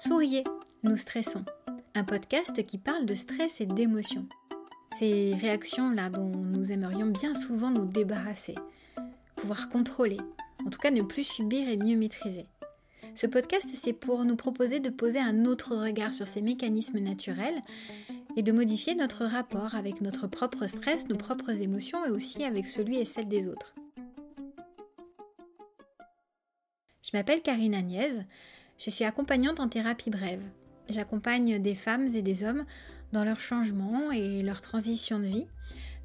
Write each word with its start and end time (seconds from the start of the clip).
Souriez, 0.00 0.44
nous 0.82 0.96
stressons. 0.96 1.44
Un 1.94 2.04
podcast 2.04 2.64
qui 2.64 2.78
parle 2.78 3.04
de 3.04 3.14
stress 3.14 3.60
et 3.60 3.66
d'émotions. 3.66 4.26
Ces 4.98 5.34
réactions-là 5.34 6.08
dont 6.08 6.24
nous 6.24 6.72
aimerions 6.72 7.08
bien 7.08 7.34
souvent 7.34 7.68
nous 7.68 7.84
débarrasser, 7.84 8.54
pouvoir 9.36 9.68
contrôler, 9.68 10.16
en 10.64 10.70
tout 10.70 10.78
cas 10.78 10.90
ne 10.90 11.02
plus 11.02 11.24
subir 11.24 11.68
et 11.68 11.76
mieux 11.76 11.98
maîtriser. 11.98 12.46
Ce 13.14 13.26
podcast, 13.26 13.66
c'est 13.74 13.92
pour 13.92 14.24
nous 14.24 14.36
proposer 14.36 14.80
de 14.80 14.88
poser 14.88 15.18
un 15.18 15.44
autre 15.44 15.76
regard 15.76 16.14
sur 16.14 16.26
ces 16.26 16.40
mécanismes 16.40 17.00
naturels 17.00 17.60
et 18.36 18.42
de 18.42 18.52
modifier 18.52 18.94
notre 18.94 19.26
rapport 19.26 19.74
avec 19.74 20.00
notre 20.00 20.26
propre 20.28 20.66
stress, 20.66 21.08
nos 21.08 21.18
propres 21.18 21.60
émotions 21.60 22.06
et 22.06 22.10
aussi 22.10 22.42
avec 22.42 22.66
celui 22.66 22.96
et 22.96 23.04
celle 23.04 23.28
des 23.28 23.48
autres. 23.48 23.74
Je 27.02 27.10
m'appelle 27.12 27.42
Karine 27.42 27.74
Agnès, 27.74 28.20
je 28.80 28.88
suis 28.88 29.04
accompagnante 29.04 29.60
en 29.60 29.68
thérapie 29.68 30.10
brève. 30.10 30.42
J'accompagne 30.88 31.60
des 31.60 31.74
femmes 31.74 32.08
et 32.14 32.22
des 32.22 32.42
hommes 32.42 32.64
dans 33.12 33.24
leur 33.24 33.40
changement 33.40 34.10
et 34.10 34.42
leur 34.42 34.60
transition 34.62 35.18
de 35.18 35.26
vie. 35.26 35.46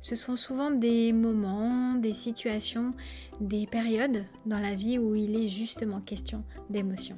Ce 0.02 0.16
sont 0.16 0.36
souvent 0.36 0.70
des 0.70 1.14
moments, 1.14 1.96
des 1.96 2.14
situations, 2.14 2.94
des 3.40 3.66
périodes 3.66 4.26
dans 4.46 4.60
la 4.60 4.76
vie 4.76 5.00
où 5.00 5.16
il 5.16 5.36
est 5.36 5.50
justement 5.50 6.02
question 6.02 6.44
d'émotion. 6.70 7.18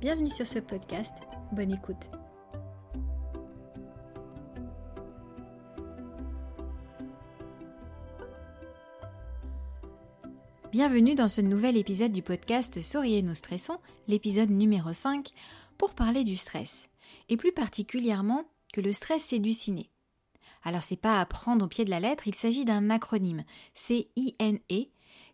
Bienvenue 0.00 0.30
sur 0.30 0.46
ce 0.46 0.58
podcast, 0.58 1.14
bonne 1.52 1.72
écoute. 1.72 2.10
Bienvenue 10.74 11.14
dans 11.14 11.28
ce 11.28 11.40
nouvel 11.40 11.76
épisode 11.76 12.10
du 12.10 12.20
podcast 12.20 12.82
Souriez 12.82 13.22
nous 13.22 13.36
stressons, 13.36 13.78
l'épisode 14.08 14.50
numéro 14.50 14.92
5, 14.92 15.28
pour 15.78 15.94
parler 15.94 16.24
du 16.24 16.34
stress, 16.34 16.88
et 17.28 17.36
plus 17.36 17.52
particulièrement 17.52 18.42
que 18.72 18.80
le 18.80 18.92
stress 18.92 19.22
c'est 19.22 19.38
du 19.38 19.52
ciné. 19.52 19.88
Alors 20.64 20.82
c'est 20.82 20.96
pas 20.96 21.20
à 21.20 21.26
prendre 21.26 21.64
au 21.64 21.68
pied 21.68 21.84
de 21.84 21.90
la 21.90 22.00
lettre, 22.00 22.26
il 22.26 22.34
s'agit 22.34 22.64
d'un 22.64 22.90
acronyme, 22.90 23.44
C-I-N-E, 23.74 24.86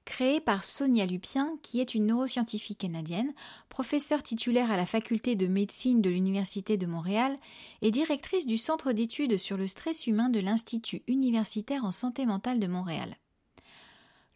créé 0.05 0.41
par 0.41 0.63
Sonia 0.63 1.07
Lupien, 1.07 1.57
qui 1.63 1.81
est 1.81 1.95
une 1.95 2.09
neuroscientifique 2.09 2.81
canadienne, 2.81 3.33
professeure 3.71 4.23
titulaire 4.23 4.71
à 4.71 4.77
la 4.77 4.85
faculté 4.85 5.37
de 5.37 5.47
médecine 5.47 6.03
de 6.03 6.11
l'Université 6.11 6.77
de 6.77 6.85
Montréal 6.85 7.39
et 7.81 7.91
directrice 7.91 8.47
du 8.47 8.59
Centre 8.59 8.93
d'études 8.93 9.39
sur 9.39 9.57
le 9.57 9.69
stress 9.69 10.07
humain 10.07 10.29
de 10.29 10.41
l'Institut 10.41 11.03
universitaire 11.07 11.87
en 11.87 11.93
santé 11.93 12.27
mentale 12.27 12.61
de 12.61 12.67
Montréal. 12.67 13.17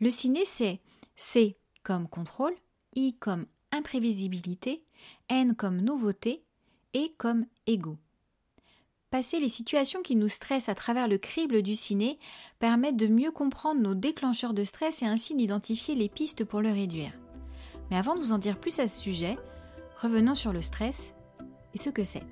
Le 0.01 0.11
ciné, 0.11 0.45
c'est 0.45 0.81
C 1.17 1.57
comme 1.83 2.09
contrôle, 2.09 2.55
I 2.97 3.15
comme 3.19 3.47
imprévisibilité, 3.73 4.85
N 5.29 5.55
comme 5.55 5.81
nouveauté, 5.81 6.45
et 6.95 7.13
comme 7.19 7.47
ego. 7.67 7.99
Passer 9.11 9.39
les 9.39 9.49
situations 9.49 10.03
qui 10.03 10.17
nous 10.17 10.29
stressent 10.29 10.69
à 10.69 10.75
travers 10.75 11.07
le 11.07 11.19
crible 11.19 11.63
du 11.63 11.77
ciné 11.77 12.19
permet 12.59 12.93
de 12.93 13.07
mieux 13.07 13.31
comprendre 13.31 13.81
nos 13.81 13.95
déclencheurs 13.95 14.55
de 14.55 14.65
stress 14.65 15.03
et 15.03 15.07
ainsi 15.07 15.35
d'identifier 15.35 15.95
les 15.95 16.09
pistes 16.09 16.45
pour 16.45 16.61
le 16.61 16.73
réduire. 16.73 17.13
Mais 17.91 17.97
avant 17.97 18.15
de 18.15 18.21
vous 18.21 18.33
en 18.33 18.39
dire 18.39 18.59
plus 18.59 18.79
à 18.81 18.89
ce 18.89 19.01
sujet, 19.01 19.37
revenons 20.01 20.35
sur 20.35 20.53
le 20.53 20.63
stress 20.63 21.13
et 21.75 21.79
ce 21.79 21.91
que 21.91 22.05
c'est. 22.05 22.25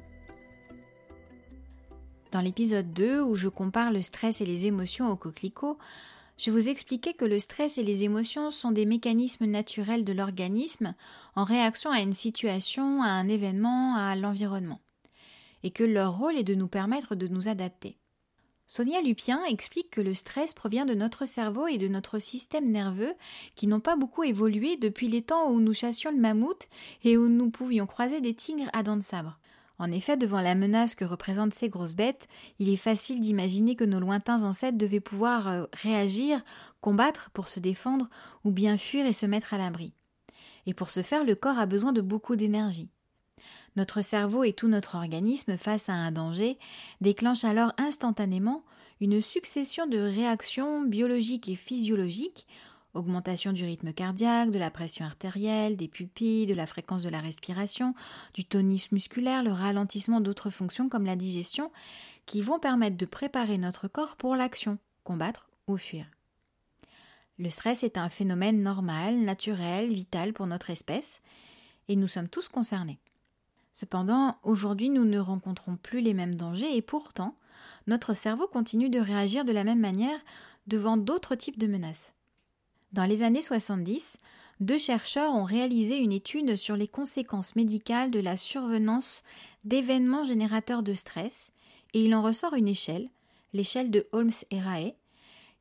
Dans 2.32 2.40
l'épisode 2.40 2.92
2 2.92 3.20
où 3.20 3.34
je 3.34 3.48
compare 3.48 3.92
le 3.92 4.02
stress 4.02 4.40
et 4.40 4.46
les 4.46 4.66
émotions 4.66 5.10
au 5.10 5.16
coquelicot, 5.16 5.78
je 6.38 6.50
vous 6.50 6.68
expliquais 6.68 7.14
que 7.14 7.24
le 7.24 7.38
stress 7.38 7.78
et 7.78 7.82
les 7.82 8.02
émotions 8.02 8.50
sont 8.50 8.72
des 8.72 8.86
mécanismes 8.86 9.46
naturels 9.46 10.04
de 10.04 10.12
l'organisme 10.12 10.94
en 11.36 11.44
réaction 11.44 11.90
à 11.90 12.00
une 12.00 12.14
situation, 12.14 13.02
à 13.02 13.08
un 13.08 13.28
événement, 13.28 13.96
à 13.96 14.16
l'environnement, 14.16 14.80
et 15.62 15.70
que 15.70 15.84
leur 15.84 16.16
rôle 16.18 16.36
est 16.36 16.44
de 16.44 16.54
nous 16.54 16.68
permettre 16.68 17.14
de 17.14 17.28
nous 17.28 17.48
adapter. 17.48 17.96
Sonia 18.66 19.02
Lupien 19.02 19.44
explique 19.44 19.90
que 19.90 20.00
le 20.00 20.14
stress 20.14 20.54
provient 20.54 20.86
de 20.86 20.94
notre 20.94 21.26
cerveau 21.26 21.66
et 21.66 21.76
de 21.76 21.88
notre 21.88 22.18
système 22.18 22.70
nerveux 22.70 23.12
qui 23.54 23.66
n'ont 23.66 23.80
pas 23.80 23.96
beaucoup 23.96 24.24
évolué 24.24 24.78
depuis 24.78 25.08
les 25.08 25.20
temps 25.20 25.50
où 25.50 25.60
nous 25.60 25.74
chassions 25.74 26.10
le 26.10 26.16
mammouth 26.16 26.68
et 27.04 27.18
où 27.18 27.28
nous 27.28 27.50
pouvions 27.50 27.86
croiser 27.86 28.22
des 28.22 28.32
tigres 28.32 28.70
à 28.72 28.82
dents 28.82 28.96
de 28.96 29.02
sabre. 29.02 29.38
En 29.82 29.90
effet, 29.90 30.16
devant 30.16 30.40
la 30.40 30.54
menace 30.54 30.94
que 30.94 31.04
représentent 31.04 31.54
ces 31.54 31.68
grosses 31.68 31.96
bêtes, 31.96 32.28
il 32.60 32.68
est 32.68 32.76
facile 32.76 33.18
d'imaginer 33.18 33.74
que 33.74 33.82
nos 33.82 33.98
lointains 33.98 34.44
ancêtres 34.44 34.78
devaient 34.78 35.00
pouvoir 35.00 35.48
euh, 35.48 35.64
réagir, 35.72 36.40
combattre 36.80 37.30
pour 37.30 37.48
se 37.48 37.58
défendre, 37.58 38.08
ou 38.44 38.52
bien 38.52 38.78
fuir 38.78 39.04
et 39.06 39.12
se 39.12 39.26
mettre 39.26 39.54
à 39.54 39.58
l'abri. 39.58 39.92
Et 40.66 40.72
pour 40.72 40.88
ce 40.88 41.02
faire, 41.02 41.24
le 41.24 41.34
corps 41.34 41.58
a 41.58 41.66
besoin 41.66 41.92
de 41.92 42.00
beaucoup 42.00 42.36
d'énergie. 42.36 42.90
Notre 43.74 44.02
cerveau 44.02 44.44
et 44.44 44.52
tout 44.52 44.68
notre 44.68 44.94
organisme, 44.94 45.56
face 45.56 45.88
à 45.88 45.94
un 45.94 46.12
danger, 46.12 46.60
déclenchent 47.00 47.42
alors 47.42 47.72
instantanément 47.76 48.62
une 49.00 49.20
succession 49.20 49.88
de 49.88 49.98
réactions 49.98 50.82
biologiques 50.82 51.48
et 51.48 51.56
physiologiques 51.56 52.46
augmentation 52.94 53.52
du 53.52 53.64
rythme 53.64 53.92
cardiaque, 53.92 54.50
de 54.50 54.58
la 54.58 54.70
pression 54.70 55.04
artérielle, 55.04 55.76
des 55.76 55.88
pupilles, 55.88 56.46
de 56.46 56.54
la 56.54 56.66
fréquence 56.66 57.02
de 57.02 57.08
la 57.08 57.20
respiration, 57.20 57.94
du 58.34 58.44
tonus 58.44 58.92
musculaire, 58.92 59.42
le 59.42 59.52
ralentissement 59.52 60.20
d'autres 60.20 60.50
fonctions 60.50 60.88
comme 60.88 61.06
la 61.06 61.16
digestion, 61.16 61.70
qui 62.26 62.42
vont 62.42 62.58
permettre 62.58 62.96
de 62.96 63.06
préparer 63.06 63.58
notre 63.58 63.88
corps 63.88 64.16
pour 64.16 64.36
l'action, 64.36 64.78
combattre 65.04 65.48
ou 65.66 65.76
fuir. 65.76 66.06
Le 67.38 67.50
stress 67.50 67.82
est 67.82 67.96
un 67.96 68.08
phénomène 68.08 68.62
normal, 68.62 69.18
naturel, 69.18 69.92
vital 69.92 70.32
pour 70.32 70.46
notre 70.46 70.70
espèce, 70.70 71.22
et 71.88 71.96
nous 71.96 72.08
sommes 72.08 72.28
tous 72.28 72.48
concernés. 72.48 73.00
Cependant, 73.72 74.36
aujourd'hui, 74.42 74.90
nous 74.90 75.04
ne 75.04 75.18
rencontrons 75.18 75.76
plus 75.76 76.00
les 76.00 76.14
mêmes 76.14 76.34
dangers 76.34 76.76
et 76.76 76.82
pourtant, 76.82 77.36
notre 77.86 78.14
cerveau 78.14 78.46
continue 78.46 78.90
de 78.90 79.00
réagir 79.00 79.44
de 79.44 79.52
la 79.52 79.64
même 79.64 79.80
manière 79.80 80.18
devant 80.66 80.96
d'autres 80.96 81.34
types 81.34 81.58
de 81.58 81.66
menaces. 81.66 82.14
Dans 82.92 83.06
les 83.06 83.22
années 83.22 83.40
70, 83.40 84.18
deux 84.60 84.76
chercheurs 84.76 85.32
ont 85.32 85.44
réalisé 85.44 85.96
une 85.96 86.12
étude 86.12 86.56
sur 86.56 86.76
les 86.76 86.88
conséquences 86.88 87.56
médicales 87.56 88.10
de 88.10 88.20
la 88.20 88.36
survenance 88.36 89.22
d'événements 89.64 90.24
générateurs 90.24 90.82
de 90.82 90.92
stress, 90.92 91.52
et 91.94 92.04
il 92.04 92.14
en 92.14 92.22
ressort 92.22 92.52
une 92.52 92.68
échelle, 92.68 93.08
l'échelle 93.54 93.90
de 93.90 94.06
Holmes 94.12 94.30
et 94.50 94.60
Rae, 94.60 94.92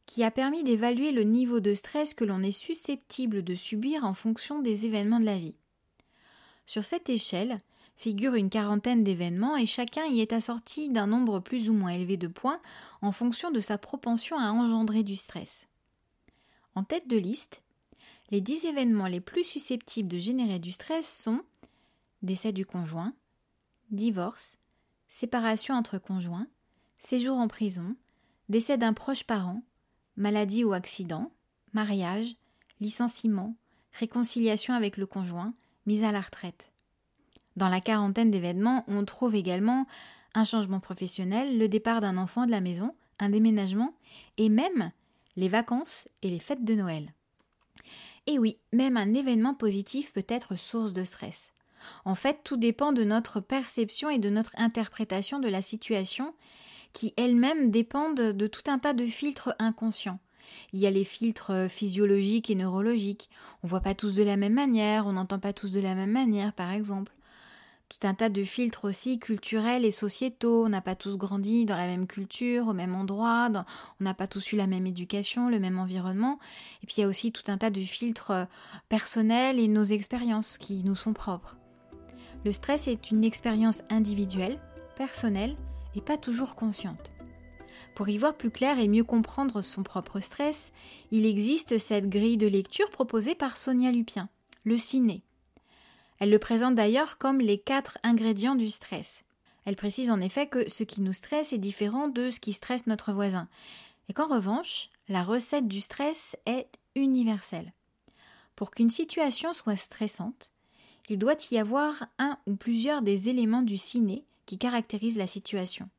qui 0.07 0.25
a 0.25 0.31
permis 0.31 0.63
d'évaluer 0.63 1.13
le 1.13 1.23
niveau 1.23 1.61
de 1.61 1.73
stress 1.73 2.13
que 2.13 2.25
l'on 2.25 2.43
est 2.43 2.51
susceptible 2.51 3.43
de 3.43 3.55
subir 3.55 4.03
en 4.03 4.13
fonction 4.13 4.59
des 4.59 4.85
événements 4.85 5.21
de 5.21 5.25
la 5.25 5.37
vie. 5.37 5.55
Sur 6.65 6.83
cette 6.83 7.09
échelle 7.09 7.59
figure 7.95 8.35
une 8.35 8.49
quarantaine 8.49 9.05
d'événements 9.05 9.55
et 9.55 9.65
chacun 9.65 10.05
y 10.05 10.19
est 10.19 10.33
assorti 10.33 10.89
d'un 10.89 11.07
nombre 11.07 11.39
plus 11.39 11.69
ou 11.69 11.73
moins 11.73 11.91
élevé 11.91 12.17
de 12.17 12.27
points 12.27 12.59
en 13.01 13.13
fonction 13.13 13.51
de 13.51 13.61
sa 13.61 13.77
propension 13.77 14.37
à 14.37 14.51
engendrer 14.51 15.03
du 15.03 15.15
stress. 15.15 15.67
En 16.75 16.83
tête 16.83 17.07
de 17.07 17.17
liste, 17.17 17.63
les 18.29 18.41
10 18.41 18.65
événements 18.65 19.07
les 19.07 19.19
plus 19.19 19.43
susceptibles 19.43 20.07
de 20.07 20.17
générer 20.17 20.59
du 20.59 20.71
stress 20.71 21.21
sont 21.21 21.41
décès 22.21 22.53
du 22.53 22.65
conjoint, 22.65 23.13
divorce, 23.89 24.57
séparation 25.09 25.75
entre 25.75 25.97
conjoints, 25.97 26.47
séjour 26.99 27.37
en 27.37 27.47
prison, 27.47 27.95
décès 28.47 28.77
d'un 28.77 28.93
proche 28.93 29.25
parent, 29.25 29.63
maladie 30.15 30.63
ou 30.63 30.73
accident, 30.73 31.31
mariage, 31.73 32.35
licenciement, 32.79 33.55
réconciliation 33.93 34.73
avec 34.73 34.97
le 34.97 35.05
conjoint, 35.05 35.53
mise 35.85 36.03
à 36.03 36.11
la 36.11 36.21
retraite. 36.21 36.71
Dans 37.57 37.67
la 37.67 37.81
quarantaine 37.81 38.31
d'événements, 38.31 38.85
on 38.87 39.03
trouve 39.03 39.35
également 39.35 39.87
un 40.33 40.45
changement 40.45 40.79
professionnel, 40.79 41.57
le 41.57 41.67
départ 41.67 41.99
d'un 41.99 42.17
enfant 42.17 42.45
de 42.45 42.51
la 42.51 42.61
maison, 42.61 42.95
un 43.19 43.29
déménagement 43.29 43.93
et 44.37 44.47
même 44.47 44.91
les 45.35 45.47
vacances 45.47 46.07
et 46.21 46.29
les 46.29 46.39
fêtes 46.39 46.65
de 46.65 46.75
Noël. 46.75 47.13
Et 48.27 48.37
oui, 48.37 48.57
même 48.71 48.97
un 48.97 49.13
événement 49.13 49.53
positif 49.53 50.13
peut 50.13 50.25
être 50.27 50.55
source 50.55 50.93
de 50.93 51.03
stress. 51.03 51.53
En 52.05 52.15
fait, 52.15 52.41
tout 52.43 52.57
dépend 52.57 52.93
de 52.93 53.03
notre 53.03 53.39
perception 53.39 54.09
et 54.09 54.19
de 54.19 54.29
notre 54.29 54.53
interprétation 54.57 55.39
de 55.39 55.49
la 55.49 55.61
situation, 55.61 56.33
qui 56.93 57.13
elles-mêmes 57.17 57.71
dépendent 57.71 58.15
de 58.15 58.47
tout 58.47 58.69
un 58.69 58.77
tas 58.77 58.93
de 58.93 59.05
filtres 59.07 59.55
inconscients. 59.57 60.19
Il 60.73 60.79
y 60.79 60.87
a 60.87 60.91
les 60.91 61.05
filtres 61.05 61.67
physiologiques 61.69 62.49
et 62.49 62.55
neurologiques. 62.55 63.29
On 63.63 63.67
voit 63.67 63.79
pas 63.79 63.95
tous 63.95 64.15
de 64.15 64.23
la 64.23 64.37
même 64.37 64.53
manière, 64.53 65.07
on 65.07 65.13
n'entend 65.13 65.39
pas 65.39 65.53
tous 65.53 65.71
de 65.71 65.79
la 65.79 65.95
même 65.95 66.11
manière, 66.11 66.53
par 66.53 66.71
exemple 66.71 67.13
tout 67.91 68.07
un 68.07 68.13
tas 68.13 68.29
de 68.29 68.43
filtres 68.43 68.85
aussi 68.85 69.19
culturels 69.19 69.83
et 69.83 69.91
sociétaux. 69.91 70.65
On 70.65 70.69
n'a 70.69 70.81
pas 70.81 70.95
tous 70.95 71.17
grandi 71.17 71.65
dans 71.65 71.75
la 71.75 71.87
même 71.87 72.07
culture, 72.07 72.67
au 72.67 72.73
même 72.73 72.95
endroit, 72.95 73.49
on 73.99 74.03
n'a 74.03 74.13
pas 74.13 74.27
tous 74.27 74.53
eu 74.53 74.55
la 74.55 74.67
même 74.67 74.87
éducation, 74.87 75.49
le 75.49 75.59
même 75.59 75.77
environnement. 75.77 76.39
Et 76.81 76.87
puis 76.87 76.95
il 76.97 77.01
y 77.01 77.03
a 77.03 77.07
aussi 77.07 77.31
tout 77.31 77.43
un 77.51 77.57
tas 77.57 77.69
de 77.69 77.81
filtres 77.81 78.31
euh, 78.31 78.45
personnels 78.87 79.59
et 79.59 79.67
nos 79.67 79.83
expériences 79.83 80.57
qui 80.57 80.83
nous 80.83 80.95
sont 80.95 81.13
propres. 81.13 81.57
Le 82.45 82.53
stress 82.53 82.87
est 82.87 83.11
une 83.11 83.23
expérience 83.23 83.83
individuelle, 83.89 84.59
personnelle 84.95 85.57
et 85.93 86.01
pas 86.01 86.17
toujours 86.17 86.55
consciente. 86.55 87.11
Pour 87.93 88.07
y 88.07 88.17
voir 88.17 88.35
plus 88.35 88.51
clair 88.51 88.79
et 88.79 88.87
mieux 88.87 89.03
comprendre 89.03 89.61
son 89.61 89.83
propre 89.83 90.21
stress, 90.21 90.71
il 91.11 91.25
existe 91.25 91.77
cette 91.77 92.07
grille 92.07 92.37
de 92.37 92.47
lecture 92.47 92.89
proposée 92.89 93.35
par 93.35 93.57
Sonia 93.57 93.91
Lupien, 93.91 94.29
le 94.63 94.77
ciné 94.77 95.23
Elle 96.21 96.29
le 96.29 96.37
présente 96.37 96.75
d'ailleurs 96.75 97.17
comme 97.17 97.39
les 97.39 97.57
quatre 97.57 97.97
ingrédients 98.03 98.53
du 98.53 98.69
stress. 98.69 99.23
Elle 99.65 99.75
précise 99.75 100.11
en 100.11 100.21
effet 100.21 100.45
que 100.45 100.69
ce 100.69 100.83
qui 100.83 101.01
nous 101.01 101.13
stresse 101.13 101.51
est 101.51 101.57
différent 101.57 102.09
de 102.09 102.29
ce 102.29 102.39
qui 102.39 102.53
stresse 102.53 102.85
notre 102.85 103.11
voisin, 103.11 103.49
et 104.07 104.13
qu'en 104.13 104.27
revanche, 104.27 104.91
la 105.09 105.23
recette 105.23 105.67
du 105.67 105.81
stress 105.81 106.37
est 106.45 106.67
universelle. 106.93 107.73
Pour 108.55 108.69
qu'une 108.69 108.91
situation 108.91 109.51
soit 109.53 109.77
stressante, 109.77 110.51
il 111.09 111.17
doit 111.17 111.37
y 111.49 111.57
avoir 111.57 112.05
un 112.19 112.37
ou 112.45 112.55
plusieurs 112.55 113.01
des 113.01 113.29
éléments 113.29 113.63
du 113.63 113.77
ciné 113.77 114.23
qui 114.45 114.59
caractérisent 114.59 115.17
la 115.17 115.25
situation. 115.25 115.89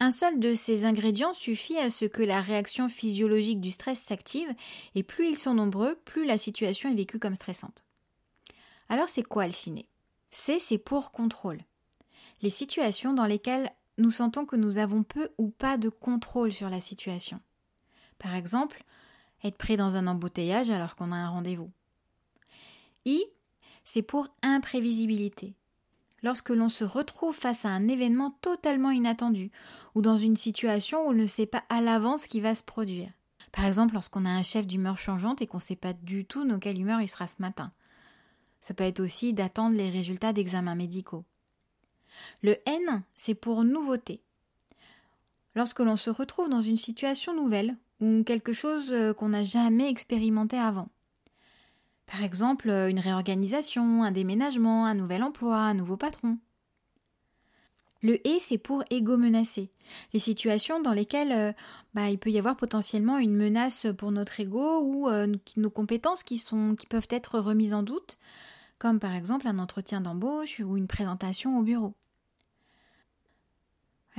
Un 0.00 0.12
seul 0.12 0.40
de 0.40 0.54
ces 0.54 0.86
ingrédients 0.86 1.34
suffit 1.34 1.76
à 1.76 1.90
ce 1.90 2.06
que 2.06 2.22
la 2.22 2.40
réaction 2.40 2.88
physiologique 2.88 3.60
du 3.60 3.70
stress 3.70 4.00
s'active, 4.00 4.48
et 4.94 5.02
plus 5.02 5.28
ils 5.28 5.38
sont 5.38 5.52
nombreux, 5.52 5.98
plus 6.06 6.24
la 6.24 6.38
situation 6.38 6.88
est 6.88 6.94
vécue 6.94 7.18
comme 7.18 7.34
stressante. 7.34 7.84
Alors 8.90 9.08
c'est 9.08 9.22
quoi 9.22 9.46
le 9.46 9.52
ciné? 9.52 9.86
C, 10.32 10.58
c'est 10.58 10.76
pour 10.76 11.12
contrôle. 11.12 11.60
Les 12.42 12.50
situations 12.50 13.14
dans 13.14 13.24
lesquelles 13.24 13.70
nous 13.98 14.10
sentons 14.10 14.44
que 14.44 14.56
nous 14.56 14.78
avons 14.78 15.04
peu 15.04 15.28
ou 15.38 15.50
pas 15.50 15.78
de 15.78 15.88
contrôle 15.88 16.52
sur 16.52 16.68
la 16.68 16.80
situation. 16.80 17.40
Par 18.18 18.34
exemple, 18.34 18.82
être 19.44 19.56
pris 19.56 19.76
dans 19.76 19.96
un 19.96 20.08
embouteillage 20.08 20.70
alors 20.70 20.96
qu'on 20.96 21.12
a 21.12 21.16
un 21.16 21.28
rendez-vous. 21.28 21.70
I, 23.04 23.24
c'est 23.84 24.02
pour 24.02 24.26
imprévisibilité. 24.42 25.54
Lorsque 26.24 26.50
l'on 26.50 26.68
se 26.68 26.82
retrouve 26.82 27.36
face 27.36 27.64
à 27.64 27.68
un 27.68 27.86
événement 27.86 28.32
totalement 28.40 28.90
inattendu 28.90 29.52
ou 29.94 30.02
dans 30.02 30.18
une 30.18 30.36
situation 30.36 31.06
où 31.06 31.10
on 31.10 31.14
ne 31.14 31.28
sait 31.28 31.46
pas 31.46 31.62
à 31.68 31.80
l'avance 31.80 32.22
ce 32.22 32.28
qui 32.28 32.40
va 32.40 32.56
se 32.56 32.64
produire. 32.64 33.12
Par 33.52 33.66
exemple, 33.66 33.94
lorsqu'on 33.94 34.24
a 34.24 34.30
un 34.30 34.42
chef 34.42 34.66
d'humeur 34.66 34.98
changeante 34.98 35.42
et 35.42 35.46
qu'on 35.46 35.58
ne 35.58 35.62
sait 35.62 35.76
pas 35.76 35.92
du 35.92 36.24
tout 36.24 36.44
dans 36.44 36.58
quelle 36.58 36.80
humeur 36.80 37.00
il 37.00 37.08
sera 37.08 37.28
ce 37.28 37.40
matin. 37.40 37.72
Ça 38.60 38.74
peut 38.74 38.84
être 38.84 39.00
aussi 39.00 39.32
d'attendre 39.32 39.76
les 39.76 39.90
résultats 39.90 40.32
d'examens 40.32 40.74
médicaux. 40.74 41.24
Le 42.42 42.56
N, 42.66 43.02
c'est 43.16 43.34
pour 43.34 43.64
nouveauté. 43.64 44.22
Lorsque 45.54 45.80
l'on 45.80 45.96
se 45.96 46.10
retrouve 46.10 46.48
dans 46.48 46.60
une 46.60 46.76
situation 46.76 47.34
nouvelle 47.34 47.76
ou 48.00 48.22
quelque 48.24 48.52
chose 48.52 48.92
euh, 48.92 49.12
qu'on 49.12 49.30
n'a 49.30 49.42
jamais 49.42 49.88
expérimenté 49.88 50.56
avant. 50.56 50.88
Par 52.06 52.22
exemple, 52.22 52.70
euh, 52.70 52.88
une 52.88 53.00
réorganisation, 53.00 54.04
un 54.04 54.10
déménagement, 54.10 54.86
un 54.86 54.94
nouvel 54.94 55.22
emploi, 55.22 55.56
un 55.56 55.74
nouveau 55.74 55.96
patron. 55.96 56.38
Le 58.02 58.26
et, 58.26 58.38
c'est 58.40 58.58
pour 58.58 58.82
égo 58.90 59.16
menacé. 59.16 59.70
Les 60.14 60.20
situations 60.20 60.80
dans 60.80 60.92
lesquelles 60.92 61.32
euh, 61.32 61.52
bah, 61.94 62.10
il 62.10 62.18
peut 62.18 62.30
y 62.30 62.38
avoir 62.38 62.56
potentiellement 62.56 63.18
une 63.18 63.36
menace 63.36 63.86
pour 63.98 64.10
notre 64.10 64.40
ego 64.40 64.80
ou 64.80 65.08
euh, 65.08 65.34
nos 65.56 65.70
compétences 65.70 66.22
qui, 66.22 66.42
peuvent 66.88 67.08
être 67.10 67.38
remises 67.38 67.74
en 67.74 67.82
doute, 67.82 68.18
comme 68.78 69.00
par 69.00 69.14
exemple 69.14 69.46
un 69.46 69.58
entretien 69.58 70.00
d'embauche 70.00 70.60
ou 70.60 70.76
une 70.76 70.86
présentation 70.86 71.58
au 71.58 71.62
bureau. 71.62 71.94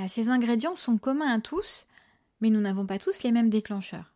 ces 0.08 0.30
ingrédients 0.30 0.76
sont 0.76 0.98
communs 0.98 1.34
à 1.34 1.40
tous, 1.40 1.88
mais 2.40 2.50
nous 2.50 2.62
n'avons 2.62 2.86
pas 2.86 3.00
tous 3.00 3.24
les 3.24 3.32
mêmes 3.32 3.50
déclencheurs. 3.50 4.14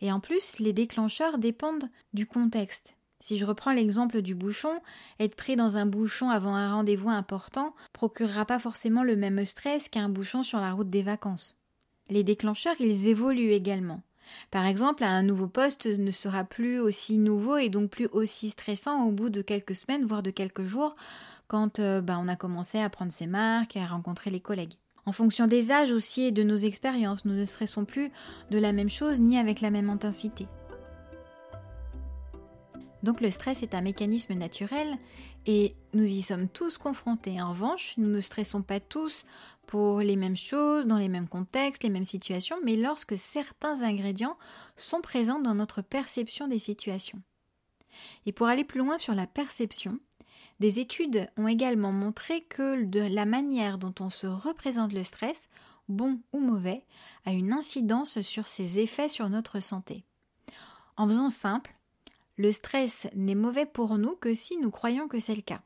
Et 0.00 0.12
en 0.12 0.20
plus, 0.20 0.58
les 0.58 0.72
déclencheurs 0.72 1.38
dépendent 1.38 1.88
du 2.12 2.26
contexte. 2.26 2.94
Si 3.22 3.38
je 3.38 3.44
reprends 3.44 3.72
l'exemple 3.72 4.20
du 4.20 4.34
bouchon, 4.34 4.80
être 5.20 5.36
pris 5.36 5.54
dans 5.54 5.76
un 5.76 5.86
bouchon 5.86 6.28
avant 6.28 6.56
un 6.56 6.74
rendez-vous 6.74 7.08
important 7.08 7.72
procurera 7.92 8.44
pas 8.44 8.58
forcément 8.58 9.04
le 9.04 9.14
même 9.14 9.44
stress 9.46 9.88
qu'un 9.88 10.08
bouchon 10.08 10.42
sur 10.42 10.58
la 10.58 10.72
route 10.72 10.88
des 10.88 11.02
vacances. 11.02 11.62
Les 12.10 12.24
déclencheurs, 12.24 12.74
ils 12.80 13.06
évoluent 13.06 13.52
également. 13.52 14.02
Par 14.50 14.66
exemple, 14.66 15.04
un 15.04 15.22
nouveau 15.22 15.46
poste 15.46 15.86
ne 15.86 16.10
sera 16.10 16.42
plus 16.42 16.80
aussi 16.80 17.16
nouveau 17.16 17.58
et 17.58 17.68
donc 17.68 17.90
plus 17.90 18.08
aussi 18.10 18.50
stressant 18.50 19.06
au 19.06 19.12
bout 19.12 19.30
de 19.30 19.40
quelques 19.40 19.76
semaines, 19.76 20.04
voire 20.04 20.24
de 20.24 20.30
quelques 20.30 20.64
jours, 20.64 20.96
quand 21.46 21.78
euh, 21.78 22.00
bah, 22.00 22.18
on 22.20 22.26
a 22.26 22.34
commencé 22.34 22.80
à 22.80 22.90
prendre 22.90 23.12
ses 23.12 23.28
marques 23.28 23.76
et 23.76 23.80
à 23.80 23.86
rencontrer 23.86 24.30
les 24.30 24.40
collègues. 24.40 24.74
En 25.06 25.12
fonction 25.12 25.46
des 25.46 25.70
âges 25.70 25.92
aussi 25.92 26.22
et 26.22 26.32
de 26.32 26.42
nos 26.42 26.56
expériences, 26.56 27.24
nous 27.24 27.34
ne 27.34 27.44
stressons 27.44 27.84
plus 27.84 28.10
de 28.50 28.58
la 28.58 28.72
même 28.72 28.90
chose 28.90 29.20
ni 29.20 29.38
avec 29.38 29.60
la 29.60 29.70
même 29.70 29.90
intensité. 29.90 30.48
Donc 33.02 33.20
le 33.20 33.30
stress 33.30 33.62
est 33.62 33.74
un 33.74 33.80
mécanisme 33.80 34.34
naturel 34.34 34.96
et 35.46 35.74
nous 35.92 36.04
y 36.04 36.22
sommes 36.22 36.48
tous 36.48 36.78
confrontés. 36.78 37.42
En 37.42 37.50
revanche, 37.50 37.94
nous 37.96 38.08
ne 38.08 38.20
stressons 38.20 38.62
pas 38.62 38.80
tous 38.80 39.24
pour 39.66 40.00
les 40.00 40.16
mêmes 40.16 40.36
choses, 40.36 40.86
dans 40.86 40.98
les 40.98 41.08
mêmes 41.08 41.28
contextes, 41.28 41.82
les 41.82 41.90
mêmes 41.90 42.04
situations, 42.04 42.56
mais 42.64 42.76
lorsque 42.76 43.18
certains 43.18 43.82
ingrédients 43.82 44.36
sont 44.76 45.00
présents 45.00 45.40
dans 45.40 45.54
notre 45.54 45.82
perception 45.82 46.46
des 46.46 46.58
situations. 46.58 47.22
Et 48.26 48.32
pour 48.32 48.46
aller 48.46 48.64
plus 48.64 48.78
loin 48.78 48.98
sur 48.98 49.14
la 49.14 49.26
perception, 49.26 49.98
des 50.60 50.78
études 50.78 51.28
ont 51.36 51.48
également 51.48 51.92
montré 51.92 52.42
que 52.42 52.84
de 52.84 53.00
la 53.00 53.24
manière 53.24 53.78
dont 53.78 53.94
on 54.00 54.10
se 54.10 54.26
représente 54.26 54.92
le 54.92 55.02
stress, 55.02 55.48
bon 55.88 56.20
ou 56.32 56.38
mauvais, 56.38 56.84
a 57.24 57.32
une 57.32 57.52
incidence 57.52 58.20
sur 58.20 58.48
ses 58.48 58.78
effets 58.78 59.08
sur 59.08 59.28
notre 59.28 59.60
santé. 59.60 60.04
En 60.96 61.06
faisant 61.06 61.30
simple, 61.30 61.74
le 62.42 62.50
stress 62.50 63.06
n'est 63.14 63.36
mauvais 63.36 63.66
pour 63.66 63.98
nous 63.98 64.16
que 64.16 64.34
si 64.34 64.56
nous 64.56 64.72
croyons 64.72 65.06
que 65.06 65.20
c'est 65.20 65.36
le 65.36 65.42
cas. 65.42 65.62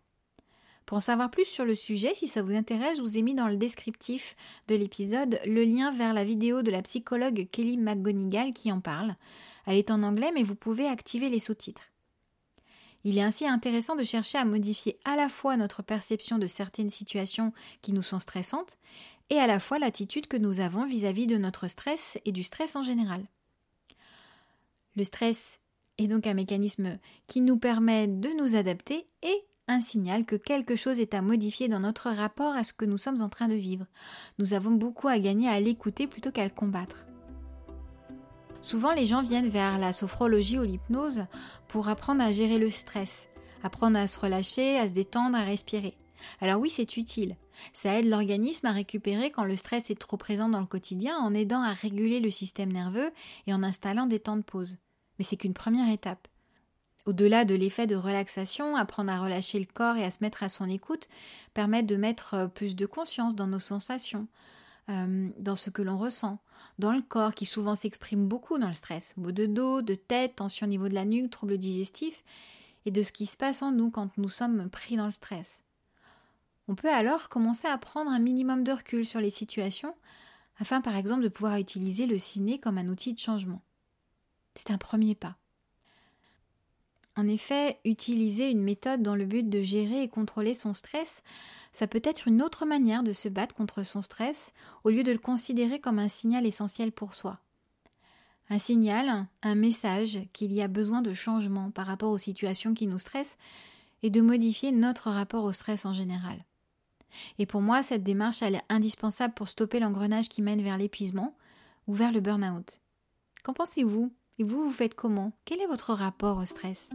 Pour 0.84 0.98
en 0.98 1.00
savoir 1.00 1.30
plus 1.30 1.46
sur 1.46 1.64
le 1.64 1.74
sujet, 1.74 2.14
si 2.14 2.28
ça 2.28 2.42
vous 2.42 2.54
intéresse, 2.54 2.98
je 2.98 3.02
vous 3.02 3.16
ai 3.16 3.22
mis 3.22 3.34
dans 3.34 3.48
le 3.48 3.56
descriptif 3.56 4.36
de 4.68 4.74
l'épisode 4.74 5.40
le 5.46 5.64
lien 5.64 5.90
vers 5.90 6.12
la 6.12 6.22
vidéo 6.22 6.60
de 6.60 6.70
la 6.70 6.82
psychologue 6.82 7.48
Kelly 7.50 7.78
McGonigal 7.78 8.52
qui 8.52 8.70
en 8.70 8.82
parle. 8.82 9.16
Elle 9.64 9.78
est 9.78 9.90
en 9.90 10.02
anglais 10.02 10.32
mais 10.34 10.42
vous 10.42 10.54
pouvez 10.54 10.86
activer 10.86 11.30
les 11.30 11.38
sous-titres. 11.38 11.90
Il 13.04 13.16
est 13.16 13.22
ainsi 13.22 13.46
intéressant 13.46 13.96
de 13.96 14.04
chercher 14.04 14.36
à 14.36 14.44
modifier 14.44 14.98
à 15.06 15.16
la 15.16 15.30
fois 15.30 15.56
notre 15.56 15.82
perception 15.82 16.36
de 16.36 16.46
certaines 16.46 16.90
situations 16.90 17.54
qui 17.80 17.94
nous 17.94 18.02
sont 18.02 18.18
stressantes 18.18 18.76
et 19.30 19.38
à 19.38 19.46
la 19.46 19.60
fois 19.60 19.78
l'attitude 19.78 20.26
que 20.26 20.36
nous 20.36 20.60
avons 20.60 20.84
vis-à-vis 20.84 21.26
de 21.26 21.38
notre 21.38 21.68
stress 21.68 22.18
et 22.26 22.32
du 22.32 22.42
stress 22.42 22.76
en 22.76 22.82
général. 22.82 23.24
Le 24.94 25.04
stress 25.04 25.58
est 25.98 26.08
donc 26.08 26.26
un 26.26 26.34
mécanisme 26.34 26.98
qui 27.26 27.40
nous 27.40 27.58
permet 27.58 28.06
de 28.08 28.28
nous 28.38 28.56
adapter 28.56 29.06
et 29.22 29.46
un 29.68 29.80
signal 29.80 30.24
que 30.24 30.36
quelque 30.36 30.76
chose 30.76 31.00
est 31.00 31.14
à 31.14 31.22
modifier 31.22 31.68
dans 31.68 31.80
notre 31.80 32.10
rapport 32.10 32.54
à 32.54 32.62
ce 32.62 32.72
que 32.72 32.84
nous 32.84 32.98
sommes 32.98 33.22
en 33.22 33.28
train 33.28 33.48
de 33.48 33.54
vivre. 33.54 33.86
Nous 34.38 34.54
avons 34.54 34.70
beaucoup 34.70 35.08
à 35.08 35.18
gagner 35.18 35.48
à 35.48 35.58
l'écouter 35.58 36.06
plutôt 36.06 36.30
qu'à 36.30 36.44
le 36.44 36.50
combattre. 36.50 37.04
Souvent, 38.60 38.92
les 38.92 39.06
gens 39.06 39.22
viennent 39.22 39.48
vers 39.48 39.78
la 39.78 39.92
sophrologie 39.92 40.58
ou 40.58 40.62
l'hypnose 40.62 41.24
pour 41.68 41.88
apprendre 41.88 42.22
à 42.22 42.32
gérer 42.32 42.58
le 42.58 42.70
stress, 42.70 43.28
apprendre 43.62 43.98
à 43.98 44.06
se 44.06 44.18
relâcher, 44.18 44.78
à 44.78 44.86
se 44.86 44.92
détendre, 44.92 45.36
à 45.36 45.44
respirer. 45.44 45.96
Alors 46.40 46.60
oui, 46.60 46.70
c'est 46.70 46.96
utile. 46.96 47.36
Ça 47.72 47.98
aide 47.98 48.08
l'organisme 48.08 48.66
à 48.66 48.72
récupérer 48.72 49.30
quand 49.30 49.44
le 49.44 49.56
stress 49.56 49.90
est 49.90 49.98
trop 49.98 50.16
présent 50.16 50.48
dans 50.48 50.60
le 50.60 50.66
quotidien 50.66 51.16
en 51.18 51.34
aidant 51.34 51.62
à 51.62 51.72
réguler 51.72 52.20
le 52.20 52.30
système 52.30 52.72
nerveux 52.72 53.10
et 53.46 53.54
en 53.54 53.62
installant 53.62 54.06
des 54.06 54.18
temps 54.18 54.36
de 54.36 54.42
pause. 54.42 54.78
Mais 55.18 55.24
c'est 55.24 55.36
qu'une 55.36 55.54
première 55.54 55.90
étape. 55.90 56.28
Au-delà 57.06 57.44
de 57.44 57.54
l'effet 57.54 57.86
de 57.86 57.94
relaxation, 57.94 58.74
apprendre 58.74 59.12
à 59.12 59.20
relâcher 59.20 59.60
le 59.60 59.66
corps 59.66 59.96
et 59.96 60.04
à 60.04 60.10
se 60.10 60.18
mettre 60.20 60.42
à 60.42 60.48
son 60.48 60.68
écoute 60.68 61.08
permet 61.54 61.84
de 61.84 61.94
mettre 61.94 62.50
plus 62.54 62.74
de 62.74 62.84
conscience 62.84 63.36
dans 63.36 63.46
nos 63.46 63.60
sensations, 63.60 64.26
euh, 64.88 65.28
dans 65.38 65.54
ce 65.54 65.70
que 65.70 65.82
l'on 65.82 65.98
ressent, 65.98 66.40
dans 66.80 66.92
le 66.92 67.02
corps 67.02 67.34
qui 67.34 67.46
souvent 67.46 67.76
s'exprime 67.76 68.26
beaucoup 68.26 68.58
dans 68.58 68.66
le 68.66 68.72
stress, 68.72 69.16
maux 69.16 69.32
de 69.32 69.46
dos, 69.46 69.82
de 69.82 69.94
tête, 69.94 70.36
tension 70.36 70.66
au 70.66 70.70
niveau 70.70 70.88
de 70.88 70.94
la 70.94 71.04
nuque, 71.04 71.30
troubles 71.30 71.58
digestifs, 71.58 72.24
et 72.86 72.90
de 72.90 73.02
ce 73.02 73.12
qui 73.12 73.26
se 73.26 73.36
passe 73.36 73.62
en 73.62 73.70
nous 73.70 73.90
quand 73.90 74.16
nous 74.16 74.28
sommes 74.28 74.68
pris 74.68 74.96
dans 74.96 75.06
le 75.06 75.10
stress. 75.12 75.60
On 76.68 76.74
peut 76.74 76.92
alors 76.92 77.28
commencer 77.28 77.68
à 77.68 77.78
prendre 77.78 78.10
un 78.10 78.18
minimum 78.18 78.64
de 78.64 78.72
recul 78.72 79.06
sur 79.06 79.20
les 79.20 79.30
situations, 79.30 79.94
afin 80.58 80.80
par 80.80 80.96
exemple 80.96 81.22
de 81.22 81.28
pouvoir 81.28 81.56
utiliser 81.56 82.06
le 82.06 82.18
ciné 82.18 82.58
comme 82.58 82.78
un 82.78 82.88
outil 82.88 83.12
de 83.14 83.18
changement. 83.20 83.62
C'est 84.56 84.70
un 84.70 84.78
premier 84.78 85.14
pas. 85.14 85.36
En 87.14 87.28
effet, 87.28 87.78
utiliser 87.84 88.50
une 88.50 88.62
méthode 88.62 89.02
dans 89.02 89.14
le 89.14 89.24
but 89.24 89.48
de 89.48 89.62
gérer 89.62 90.02
et 90.02 90.08
contrôler 90.08 90.52
son 90.52 90.74
stress 90.74 91.22
ça 91.76 91.86
peut 91.86 92.00
être 92.04 92.26
une 92.26 92.40
autre 92.40 92.64
manière 92.64 93.02
de 93.02 93.12
se 93.12 93.28
battre 93.28 93.54
contre 93.54 93.82
son 93.82 94.00
stress 94.00 94.54
au 94.82 94.88
lieu 94.88 95.02
de 95.02 95.12
le 95.12 95.18
considérer 95.18 95.78
comme 95.78 95.98
un 95.98 96.08
signal 96.08 96.46
essentiel 96.46 96.90
pour 96.90 97.12
soi. 97.12 97.38
Un 98.48 98.58
signal, 98.58 99.26
un 99.42 99.54
message 99.54 100.20
qu'il 100.32 100.54
y 100.54 100.62
a 100.62 100.68
besoin 100.68 101.02
de 101.02 101.12
changement 101.12 101.70
par 101.70 101.86
rapport 101.86 102.12
aux 102.12 102.16
situations 102.16 102.72
qui 102.72 102.86
nous 102.86 102.98
stressent 102.98 103.36
et 104.02 104.08
de 104.08 104.22
modifier 104.22 104.72
notre 104.72 105.10
rapport 105.10 105.44
au 105.44 105.52
stress 105.52 105.84
en 105.84 105.92
général. 105.92 106.46
Et 107.38 107.44
pour 107.44 107.60
moi, 107.60 107.82
cette 107.82 108.02
démarche 108.02 108.40
elle 108.40 108.54
est 108.54 108.64
indispensable 108.70 109.34
pour 109.34 109.48
stopper 109.48 109.78
l'engrenage 109.78 110.30
qui 110.30 110.40
mène 110.40 110.62
vers 110.62 110.78
l'épuisement 110.78 111.36
ou 111.86 111.92
vers 111.92 112.10
le 112.10 112.20
burn-out. 112.20 112.80
Qu'en 113.42 113.52
pensez-vous? 113.52 114.14
Et 114.38 114.44
vous, 114.44 114.64
vous 114.64 114.72
faites 114.72 114.94
comment? 114.94 115.32
Quel 115.46 115.62
est 115.62 115.66
votre 115.66 115.94
rapport 115.94 116.36
au 116.36 116.44
stress? 116.44 116.90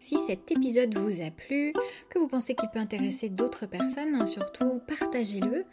Si 0.00 0.18
cet 0.18 0.52
épisode 0.52 0.98
vous 0.98 1.22
a 1.22 1.30
plu, 1.30 1.72
que 2.10 2.18
vous 2.18 2.28
pensez 2.28 2.54
qu'il 2.54 2.68
peut 2.68 2.78
intéresser 2.78 3.30
d'autres 3.30 3.64
personnes, 3.66 4.14
hein, 4.14 4.26
surtout 4.26 4.82
partagez-le. 4.86 5.64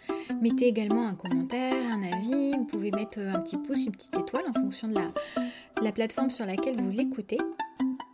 Mettez 0.42 0.68
également 0.68 1.06
un 1.06 1.16
commentaire, 1.16 1.76
un 1.92 2.02
avis. 2.02 2.54
Vous 2.58 2.64
pouvez 2.66 2.92
mettre 2.92 3.20
un 3.20 3.42
petit 3.42 3.58
pouce, 3.58 3.86
une 3.86 3.92
petite 3.92 4.18
étoile 4.18 4.46
en 4.50 4.54
fonction 4.54 4.88
de 4.88 4.96
la, 4.96 5.12
la 5.82 5.92
plateforme 5.92 6.32
sur 6.32 6.46
laquelle 6.46 6.82
vous 6.82 6.90
l'écoutez. 6.90 7.40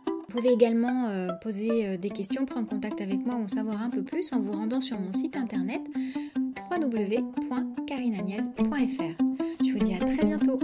Vous 0.06 0.36
pouvez 0.36 0.50
également 0.50 1.06
euh, 1.08 1.28
poser 1.40 1.86
euh, 1.86 1.96
des 1.96 2.10
questions, 2.10 2.46
prendre 2.46 2.68
contact 2.68 3.00
avec 3.00 3.24
moi 3.24 3.36
ou 3.36 3.44
en 3.44 3.48
savoir 3.48 3.80
un 3.80 3.90
peu 3.90 4.02
plus 4.02 4.32
en 4.32 4.40
vous 4.40 4.50
rendant 4.52 4.80
sur 4.80 4.98
mon 5.00 5.12
site 5.12 5.36
internet 5.36 5.82
www.carinagnès.fr. 6.70 9.24
Je 9.64 9.72
vous 9.72 9.78
dis 9.78 9.94
à 9.94 9.98
très 9.98 10.24
bientôt 10.24 10.58